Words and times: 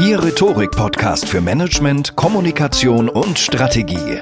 Ihr 0.00 0.22
Rhetorik-Podcast 0.22 1.28
für 1.28 1.40
Management, 1.40 2.14
Kommunikation 2.14 3.08
und 3.08 3.36
Strategie. 3.36 4.20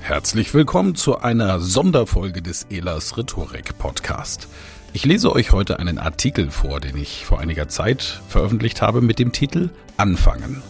Herzlich 0.00 0.54
willkommen 0.54 0.94
zu 0.94 1.18
einer 1.18 1.60
Sonderfolge 1.60 2.40
des 2.40 2.66
Elas 2.70 3.18
Rhetorik 3.18 3.76
Podcast. 3.76 4.48
Ich 4.94 5.04
lese 5.04 5.32
euch 5.32 5.52
heute 5.52 5.78
einen 5.80 5.98
Artikel 5.98 6.50
vor, 6.50 6.80
den 6.80 6.96
ich 6.96 7.26
vor 7.26 7.40
einiger 7.40 7.68
Zeit 7.68 8.22
veröffentlicht 8.28 8.80
habe 8.80 9.02
mit 9.02 9.18
dem 9.18 9.32
Titel 9.32 9.68
Anfangen. 9.98 10.62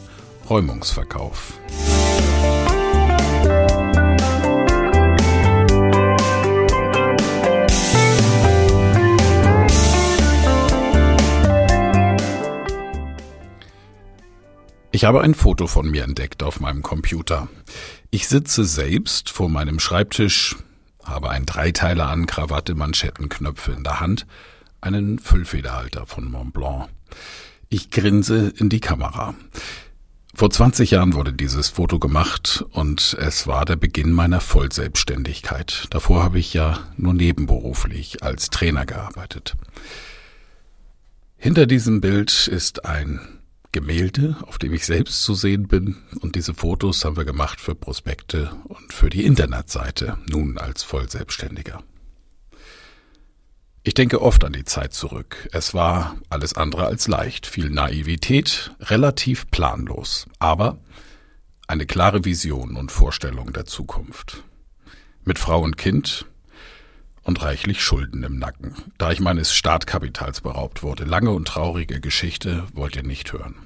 Räumungsverkauf. 0.51 1.61
Ich 14.95 15.03
habe 15.03 15.23
ein 15.23 15.35
Foto 15.35 15.67
von 15.67 15.91
mir 15.91 16.05
entdeckt 16.05 16.45
auf 16.45 16.61
meinem 16.61 16.83
Computer. 16.83 17.49
Ich 18.13 18.29
sitze 18.29 18.65
selbst 18.65 19.29
vor 19.29 19.49
meinem 19.49 19.81
Schreibtisch, 19.81 20.55
habe 21.03 21.31
ein 21.31 21.47
Dreiteiler 21.47 22.09
an 22.09 22.27
Krawatte, 22.27 22.77
Manschettenknöpfe 22.77 23.73
in 23.73 23.83
der 23.83 23.99
Hand, 23.99 24.25
einen 24.81 25.19
Füllfederhalter 25.19 26.07
von 26.07 26.31
Montblanc. 26.31 26.91
Ich 27.71 27.91
grinse 27.91 28.53
in 28.57 28.69
die 28.69 28.79
Kamera. 28.79 29.35
Vor 30.33 30.51
20 30.51 30.93
Jahren 30.93 31.15
wurde 31.15 31.33
dieses 31.33 31.71
Foto 31.71 31.99
gemacht 31.99 32.65
und 32.71 33.17
es 33.19 33.49
war 33.49 33.65
der 33.65 33.75
Beginn 33.75 34.13
meiner 34.13 34.41
Vollselbstständigkeit. 34.41 35.89
Davor 35.91 36.23
habe 36.23 36.39
ich 36.39 36.55
ja 36.55 36.79
nur 36.97 37.15
nebenberuflich 37.15 38.23
als 38.23 38.49
Trainer 38.49 38.87
gearbeitet. 38.87 39.57
Hinter 41.37 41.67
diesem 41.67 42.01
Bild 42.01 42.47
ist 42.47 42.85
ein 42.85 43.41
Gemälde, 43.75 44.37
auf 44.47 44.57
dem 44.57 44.73
ich 44.73 44.87
selbst 44.87 45.25
zu 45.25 45.35
sehen 45.35 45.67
bin. 45.67 45.97
Und 46.21 46.37
diese 46.37 46.55
Fotos 46.55 47.05
haben 47.05 47.17
wir 47.17 47.25
gemacht 47.25 47.61
für 47.61 47.75
Prospekte 47.75 48.57
und 48.69 48.93
für 48.93 49.11
die 49.11 49.25
Internetseite, 49.25 50.17
nun 50.27 50.59
als 50.59 50.85
Vollselbstständiger. 50.85 51.83
Ich 53.83 53.95
denke 53.95 54.23
oft 54.23 54.45
an 54.45 54.53
die 54.53 54.65
Zeit 54.65 54.95
zurück. 54.95 55.49
Es 55.51 55.75
war 55.75 56.17
alles 56.31 56.55
andere 56.55 56.87
als 56.87 57.09
leicht, 57.09 57.47
viel 57.49 57.69
Naivität, 57.69 58.71
relativ 58.81 59.51
planlos, 59.51 60.27
aber 60.39 60.79
eine 61.67 61.85
klare 61.85 62.25
Vision 62.25 62.77
und 62.77 62.93
Vorstellung 62.93 63.53
der 63.53 63.67
Zukunft. 63.67 64.45
Mit 65.25 65.41
Frau 65.41 65.61
und 65.61 65.77
Kind 65.77 66.27
und 67.25 67.43
reichlich 67.43 67.83
Schulden 67.83 68.23
im 68.23 68.39
Nacken, 68.39 68.75
da 68.99 69.11
ich 69.11 69.21
meines 69.21 69.53
Startkapitals 69.53 70.43
beraubt 70.43 70.83
wurde. 70.83 71.05
Lange 71.05 71.31
und 71.31 71.49
traurige 71.49 72.01
Geschichte 72.01 72.65
wollt 72.75 72.97
ihr 72.97 73.03
nicht 73.03 73.33
hören. 73.33 73.57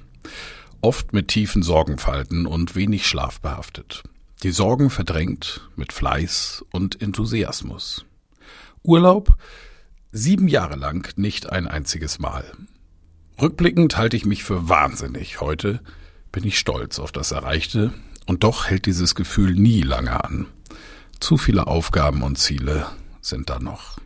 Oft 0.81 1.13
mit 1.13 1.27
tiefen 1.27 1.61
Sorgenfalten 1.61 2.45
und 2.45 2.75
wenig 2.75 3.05
Schlaf 3.05 3.41
behaftet. 3.41 4.03
Die 4.43 4.51
Sorgen 4.51 4.89
verdrängt 4.89 5.67
mit 5.75 5.91
Fleiß 5.91 6.63
und 6.71 7.01
Enthusiasmus. 7.01 8.05
Urlaub 8.83 9.35
sieben 10.13 10.47
Jahre 10.47 10.77
lang 10.77 11.11
nicht 11.17 11.51
ein 11.51 11.67
einziges 11.67 12.19
Mal. 12.19 12.45
Rückblickend 13.41 13.97
halte 13.97 14.15
ich 14.15 14.25
mich 14.25 14.43
für 14.45 14.69
wahnsinnig. 14.69 15.41
Heute 15.41 15.81
bin 16.31 16.45
ich 16.45 16.57
stolz 16.57 16.99
auf 16.99 17.11
das 17.11 17.31
Erreichte 17.31 17.93
und 18.25 18.43
doch 18.43 18.67
hält 18.67 18.85
dieses 18.85 19.15
Gefühl 19.15 19.53
nie 19.53 19.81
lange 19.81 20.23
an. 20.23 20.47
Zu 21.19 21.37
viele 21.37 21.67
Aufgaben 21.67 22.21
und 22.23 22.37
Ziele 22.37 22.87
sind 23.29 23.49
da 23.49 23.59
noch. 23.59 23.99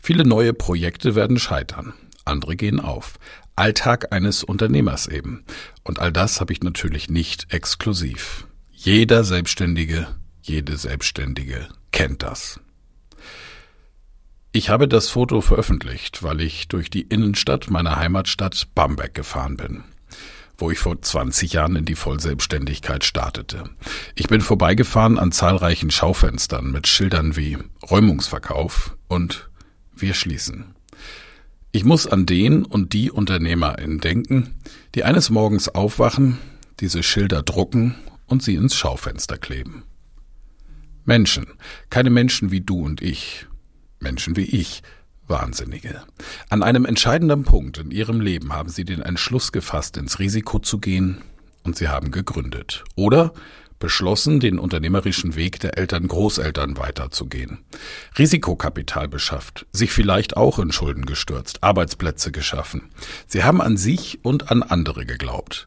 Viele 0.00 0.24
neue 0.24 0.52
Projekte 0.52 1.14
werden 1.14 1.38
scheitern, 1.38 1.94
andere 2.24 2.56
gehen 2.56 2.80
auf. 2.80 3.18
Alltag 3.54 4.12
eines 4.12 4.42
Unternehmers 4.44 5.06
eben. 5.06 5.44
Und 5.84 5.98
all 5.98 6.12
das 6.12 6.40
habe 6.40 6.52
ich 6.52 6.62
natürlich 6.62 7.10
nicht 7.10 7.52
exklusiv. 7.52 8.46
Jeder 8.72 9.24
Selbstständige, 9.24 10.08
jede 10.42 10.76
Selbstständige 10.76 11.68
kennt 11.92 12.22
das. 12.22 12.60
Ich 14.52 14.68
habe 14.68 14.88
das 14.88 15.08
Foto 15.08 15.40
veröffentlicht, 15.40 16.22
weil 16.22 16.40
ich 16.40 16.68
durch 16.68 16.90
die 16.90 17.02
Innenstadt 17.02 17.70
meiner 17.70 17.96
Heimatstadt 17.96 18.68
Bamberg 18.74 19.14
gefahren 19.14 19.56
bin, 19.56 19.84
wo 20.62 20.70
ich 20.70 20.78
vor 20.78 21.02
20 21.02 21.54
Jahren 21.54 21.74
in 21.74 21.84
die 21.84 21.96
Vollselbstständigkeit 21.96 23.02
startete. 23.02 23.64
Ich 24.14 24.28
bin 24.28 24.40
vorbeigefahren 24.40 25.18
an 25.18 25.32
zahlreichen 25.32 25.90
Schaufenstern 25.90 26.70
mit 26.70 26.86
Schildern 26.86 27.34
wie 27.34 27.58
Räumungsverkauf 27.90 28.96
und 29.08 29.50
Wir 29.96 30.14
schließen. 30.14 30.76
Ich 31.72 31.84
muss 31.84 32.06
an 32.06 32.26
den 32.26 32.64
und 32.64 32.92
die 32.92 33.10
UnternehmerInnen 33.10 33.98
denken, 33.98 34.54
die 34.94 35.02
eines 35.02 35.30
Morgens 35.30 35.68
aufwachen, 35.68 36.38
diese 36.78 37.02
Schilder 37.02 37.42
drucken 37.42 37.96
und 38.26 38.44
sie 38.44 38.54
ins 38.54 38.76
Schaufenster 38.76 39.38
kleben. 39.38 39.82
Menschen, 41.04 41.46
keine 41.90 42.10
Menschen 42.10 42.52
wie 42.52 42.60
du 42.60 42.84
und 42.84 43.02
ich, 43.02 43.46
Menschen 43.98 44.36
wie 44.36 44.44
ich, 44.44 44.84
Wahnsinnige. 45.32 46.02
An 46.50 46.62
einem 46.62 46.84
entscheidenden 46.84 47.42
Punkt 47.42 47.78
in 47.78 47.90
ihrem 47.90 48.20
Leben 48.20 48.52
haben 48.52 48.68
sie 48.68 48.84
den 48.84 49.00
Entschluss 49.00 49.50
gefasst, 49.50 49.96
ins 49.96 50.18
Risiko 50.18 50.58
zu 50.58 50.78
gehen 50.78 51.22
und 51.64 51.76
sie 51.76 51.88
haben 51.88 52.10
gegründet. 52.10 52.84
Oder 52.94 53.32
beschlossen, 53.78 54.38
den 54.38 54.60
unternehmerischen 54.60 55.34
Weg 55.34 55.58
der 55.58 55.76
Eltern 55.76 56.06
Großeltern 56.06 56.76
weiterzugehen. 56.76 57.64
Risikokapital 58.16 59.08
beschafft, 59.08 59.66
sich 59.72 59.90
vielleicht 59.90 60.36
auch 60.36 60.60
in 60.60 60.70
Schulden 60.70 61.06
gestürzt, 61.06 61.64
Arbeitsplätze 61.64 62.30
geschaffen. 62.30 62.90
Sie 63.26 63.42
haben 63.42 63.60
an 63.60 63.76
sich 63.76 64.20
und 64.22 64.52
an 64.52 64.62
andere 64.62 65.04
geglaubt. 65.06 65.66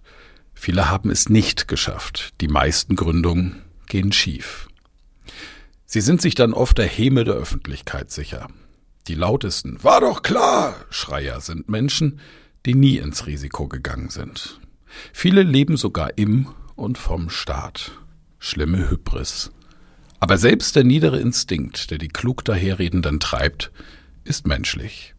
Viele 0.54 0.90
haben 0.90 1.10
es 1.10 1.28
nicht 1.28 1.68
geschafft. 1.68 2.34
Die 2.40 2.48
meisten 2.48 2.96
Gründungen 2.96 3.64
gehen 3.88 4.14
schief. 4.14 4.70
Sie 5.86 6.02
sind 6.02 6.22
sich 6.22 6.36
dann 6.36 6.54
oft 6.54 6.78
der 6.78 6.88
Häme 6.88 7.24
der 7.26 7.34
Öffentlichkeit 7.34 8.12
sicher. 8.12 8.48
Die 9.08 9.16
lautesten 9.16 9.84
War 9.84 10.02
doch 10.02 10.24
klar 10.24 10.76
Schreier 10.90 11.40
sind 11.42 11.70
Menschen, 11.70 12.20
die 12.66 12.74
nie 12.74 12.98
ins 12.98 13.28
Risiko 13.28 13.68
gegangen 13.68 14.10
sind. 14.10 14.60
Viele 15.14 15.44
leben 15.44 15.78
sogar 15.78 16.18
im 16.18 16.48
und 16.76 16.98
vom 16.98 17.30
Staat. 17.30 17.92
Schlimme 18.40 18.90
Hybris. 18.90 19.52
Aber 20.20 20.38
selbst 20.38 20.76
der 20.76 20.84
niedere 20.84 21.20
Instinkt, 21.20 21.92
der 21.92 21.98
die 21.98 22.08
klug 22.08 22.44
daherredenden 22.46 23.20
treibt, 23.20 23.72
ist 24.24 24.48
menschlich. 24.48 25.14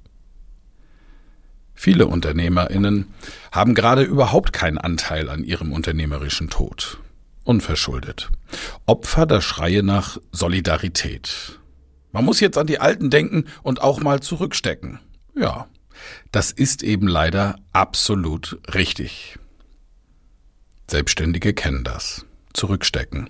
Viele 1.75 2.07
Unternehmerinnen 2.07 3.15
haben 3.53 3.75
gerade 3.75 4.03
überhaupt 4.03 4.53
keinen 4.53 4.79
Anteil 4.79 5.29
an 5.29 5.45
ihrem 5.45 5.73
unternehmerischen 5.73 6.51
Tod. 6.51 6.99
unverschuldet. 7.45 8.31
Opfer 8.87 9.25
der 9.25 9.41
Schreie 9.41 9.85
nach 9.85 10.19
Solidarität. 10.33 11.61
Man 12.17 12.25
muss 12.25 12.41
jetzt 12.41 12.57
an 12.57 12.67
die 12.67 12.79
Alten 12.79 13.11
denken 13.11 13.45
und 13.63 13.83
auch 13.83 14.01
mal 14.01 14.21
zurückstecken. 14.21 15.01
Ja, 15.39 15.67
das 16.33 16.51
ist 16.51 16.83
eben 16.83 17.09
leider 17.09 17.57
absolut 17.75 18.59
richtig. 18.73 19.39
Selbstständige 20.91 21.53
kennen 21.53 21.85
das. 21.85 22.25
Zurückstecken. 22.55 23.29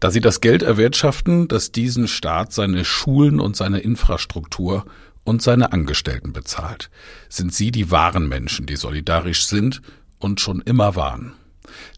Da 0.00 0.10
sie 0.10 0.22
das 0.22 0.40
Geld 0.40 0.62
erwirtschaften, 0.62 1.46
das 1.46 1.72
diesen 1.72 2.08
Staat 2.08 2.54
seine 2.54 2.86
Schulen 2.86 3.38
und 3.38 3.54
seine 3.54 3.80
Infrastruktur 3.80 4.86
und 5.24 5.42
seine 5.42 5.72
Angestellten 5.72 6.32
bezahlt, 6.32 6.88
sind 7.28 7.52
sie 7.52 7.70
die 7.70 7.90
wahren 7.90 8.30
Menschen, 8.30 8.64
die 8.64 8.76
solidarisch 8.76 9.44
sind 9.44 9.82
und 10.18 10.40
schon 10.40 10.62
immer 10.62 10.96
waren. 10.96 11.34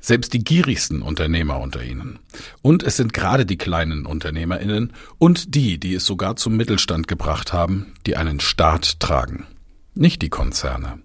Selbst 0.00 0.32
die 0.32 0.44
gierigsten 0.44 1.02
Unternehmer 1.02 1.60
unter 1.60 1.82
ihnen. 1.82 2.18
Und 2.62 2.82
es 2.82 2.96
sind 2.96 3.12
gerade 3.12 3.46
die 3.46 3.58
kleinen 3.58 4.06
Unternehmerinnen 4.06 4.92
und 5.18 5.54
die, 5.54 5.78
die 5.78 5.94
es 5.94 6.04
sogar 6.04 6.36
zum 6.36 6.56
Mittelstand 6.56 7.08
gebracht 7.08 7.52
haben, 7.52 7.94
die 8.06 8.16
einen 8.16 8.40
Staat 8.40 9.00
tragen. 9.00 9.46
Nicht 9.94 10.22
die 10.22 10.30
Konzerne. 10.30 11.00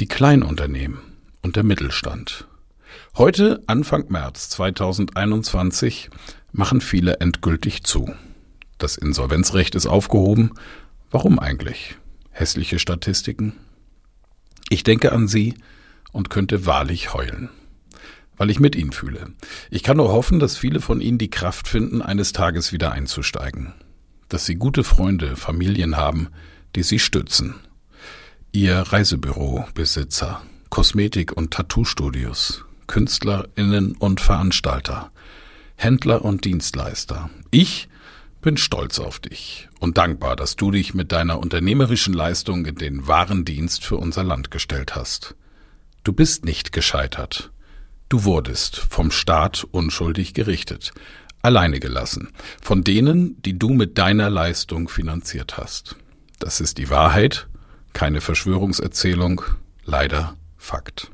Die 0.00 0.06
Kleinunternehmen 0.06 0.98
und 1.42 1.56
der 1.56 1.64
Mittelstand. 1.64 2.46
Heute, 3.16 3.62
Anfang 3.66 4.06
März 4.08 4.50
2021, 4.50 6.10
machen 6.52 6.80
viele 6.80 7.20
endgültig 7.20 7.82
zu. 7.82 8.14
Das 8.78 8.96
Insolvenzrecht 8.96 9.74
ist 9.74 9.86
aufgehoben. 9.86 10.52
Warum 11.10 11.38
eigentlich? 11.38 11.96
Hässliche 12.30 12.78
Statistiken? 12.78 13.54
Ich 14.68 14.84
denke 14.84 15.12
an 15.12 15.26
Sie 15.26 15.54
und 16.12 16.30
könnte 16.30 16.66
wahrlich 16.66 17.14
heulen 17.14 17.50
weil 18.38 18.50
ich 18.50 18.60
mit 18.60 18.74
ihnen 18.74 18.92
fühle. 18.92 19.32
Ich 19.70 19.82
kann 19.82 19.98
nur 19.98 20.12
hoffen, 20.12 20.38
dass 20.38 20.56
viele 20.56 20.80
von 20.80 21.00
ihnen 21.00 21.18
die 21.18 21.28
Kraft 21.28 21.68
finden, 21.68 22.00
eines 22.00 22.32
Tages 22.32 22.72
wieder 22.72 22.92
einzusteigen. 22.92 23.74
Dass 24.28 24.46
sie 24.46 24.54
gute 24.54 24.84
Freunde, 24.84 25.36
Familien 25.36 25.96
haben, 25.96 26.28
die 26.74 26.82
sie 26.82 26.98
stützen. 26.98 27.56
Ihr 28.52 28.78
Reisebürobesitzer, 28.78 30.42
Kosmetik- 30.70 31.32
und 31.32 31.52
Tattoo-Studios, 31.52 32.64
KünstlerInnen 32.86 33.92
und 33.96 34.20
Veranstalter, 34.20 35.10
Händler 35.76 36.24
und 36.24 36.44
Dienstleister. 36.44 37.30
Ich 37.50 37.88
bin 38.40 38.56
stolz 38.56 38.98
auf 38.98 39.18
dich 39.18 39.68
und 39.80 39.98
dankbar, 39.98 40.36
dass 40.36 40.56
du 40.56 40.70
dich 40.70 40.94
mit 40.94 41.12
deiner 41.12 41.40
unternehmerischen 41.40 42.14
Leistung 42.14 42.66
in 42.66 42.76
den 42.76 43.06
wahren 43.06 43.44
Dienst 43.44 43.84
für 43.84 43.96
unser 43.96 44.22
Land 44.22 44.50
gestellt 44.50 44.94
hast. 44.94 45.34
Du 46.04 46.12
bist 46.12 46.44
nicht 46.44 46.72
gescheitert. 46.72 47.50
Du 48.08 48.24
wurdest 48.24 48.76
vom 48.76 49.10
Staat 49.10 49.66
unschuldig 49.70 50.32
gerichtet, 50.32 50.92
alleine 51.42 51.78
gelassen, 51.78 52.32
von 52.62 52.82
denen, 52.82 53.40
die 53.42 53.58
du 53.58 53.70
mit 53.70 53.98
deiner 53.98 54.30
Leistung 54.30 54.88
finanziert 54.88 55.58
hast. 55.58 55.96
Das 56.38 56.60
ist 56.60 56.78
die 56.78 56.88
Wahrheit, 56.88 57.48
keine 57.92 58.20
Verschwörungserzählung, 58.20 59.42
leider 59.84 60.36
Fakt. 60.56 61.10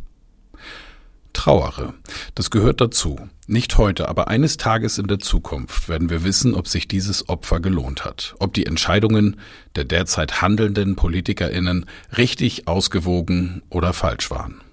Trauere, 1.32 1.94
das 2.36 2.50
gehört 2.50 2.80
dazu. 2.80 3.28
Nicht 3.48 3.76
heute, 3.76 4.08
aber 4.08 4.28
eines 4.28 4.56
Tages 4.56 4.98
in 4.98 5.08
der 5.08 5.18
Zukunft 5.18 5.88
werden 5.88 6.08
wir 6.08 6.22
wissen, 6.22 6.54
ob 6.54 6.68
sich 6.68 6.86
dieses 6.86 7.28
Opfer 7.28 7.58
gelohnt 7.58 8.04
hat, 8.04 8.36
ob 8.38 8.54
die 8.54 8.66
Entscheidungen 8.66 9.40
der 9.74 9.84
derzeit 9.84 10.40
handelnden 10.40 10.94
Politikerinnen 10.94 11.86
richtig 12.16 12.68
ausgewogen 12.68 13.62
oder 13.68 13.92
falsch 13.92 14.30
waren 14.30 14.63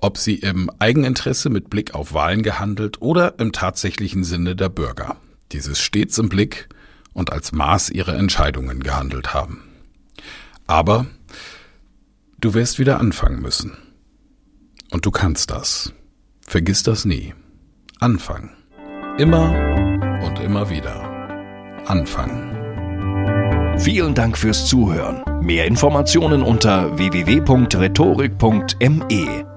ob 0.00 0.18
sie 0.18 0.36
im 0.36 0.70
Eigeninteresse 0.78 1.50
mit 1.50 1.70
Blick 1.70 1.94
auf 1.94 2.14
Wahlen 2.14 2.42
gehandelt 2.42 3.00
oder 3.00 3.38
im 3.38 3.52
tatsächlichen 3.52 4.24
Sinne 4.24 4.56
der 4.56 4.68
Bürger, 4.68 5.16
dieses 5.52 5.80
stets 5.80 6.18
im 6.18 6.28
Blick 6.28 6.68
und 7.12 7.32
als 7.32 7.52
Maß 7.52 7.90
ihrer 7.90 8.16
Entscheidungen 8.16 8.82
gehandelt 8.82 9.34
haben. 9.34 9.62
Aber 10.66 11.06
du 12.40 12.54
wirst 12.54 12.78
wieder 12.78 12.98
anfangen 13.00 13.42
müssen. 13.42 13.76
Und 14.90 15.04
du 15.06 15.10
kannst 15.10 15.50
das. 15.50 15.92
Vergiss 16.46 16.82
das 16.82 17.04
nie. 17.04 17.34
Anfangen. 18.00 18.50
Immer 19.18 19.50
und 20.24 20.40
immer 20.40 20.70
wieder. 20.70 21.08
Anfangen. 21.86 22.56
Vielen 23.78 24.14
Dank 24.14 24.36
fürs 24.36 24.66
Zuhören. 24.66 25.22
Mehr 25.42 25.66
Informationen 25.66 26.42
unter 26.42 26.98
www.rhetorik.me. 26.98 29.49